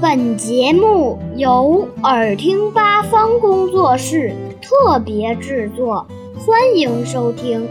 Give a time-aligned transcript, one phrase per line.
[0.00, 6.06] 本节目由耳听八方工作室特别制作，
[6.38, 7.68] 欢迎收听。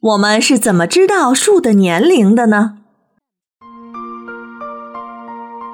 [0.00, 2.78] 我们是怎么知道树的年龄的呢？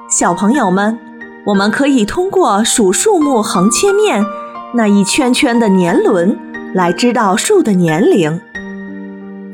[0.09, 0.99] 小朋友们，
[1.47, 4.25] 我们可以通过数树木横切面
[4.73, 6.37] 那一圈圈的年轮
[6.73, 8.41] 来知道树的年龄。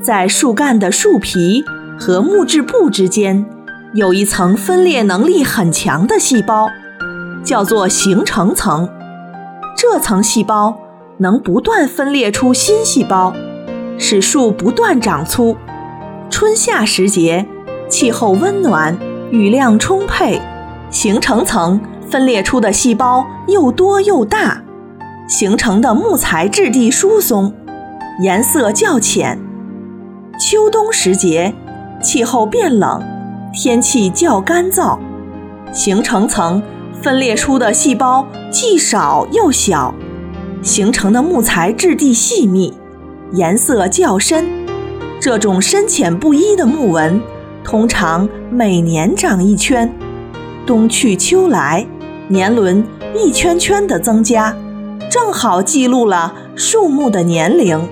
[0.03, 1.63] 在树干的树皮
[1.97, 3.45] 和木质部之间，
[3.93, 6.69] 有一层分裂能力很强的细胞，
[7.43, 8.89] 叫做形成层。
[9.77, 10.77] 这层细胞
[11.19, 13.33] 能不断分裂出新细胞，
[13.97, 15.55] 使树不断长粗。
[16.29, 17.45] 春夏时节，
[17.87, 18.97] 气候温暖，
[19.31, 20.41] 雨量充沛，
[20.89, 24.61] 形成层分裂出的细胞又多又大，
[25.27, 27.53] 形成的木材质地疏松，
[28.21, 29.39] 颜色较浅。
[30.37, 31.53] 秋冬时节，
[32.01, 33.01] 气候变冷，
[33.53, 34.97] 天气较干燥，
[35.73, 36.61] 形成层
[37.01, 39.93] 分裂出的细胞既少又小，
[40.61, 42.73] 形成的木材质地细密，
[43.33, 44.47] 颜色较深。
[45.19, 47.19] 这种深浅不一的木纹，
[47.63, 49.91] 通常每年长一圈，
[50.65, 51.85] 冬去秋来，
[52.27, 52.85] 年轮
[53.15, 54.55] 一圈圈的增加，
[55.09, 57.87] 正好记录了树木的年龄。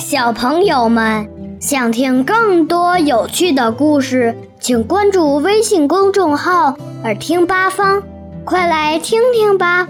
[0.00, 1.28] 小朋友们
[1.60, 8.02] 想听更多有趣的故事，请关注微信公众号“耳听八方”，
[8.42, 9.86] 快来听听吧。